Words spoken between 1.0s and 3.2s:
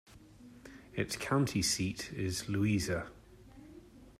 county seat is Louisa.